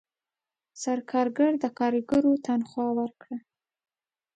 سرکارګر 0.81 1.51
د 1.63 1.65
کارګرو 1.77 2.33
تنخواه 2.45 2.91
ورکړه. 2.99 3.37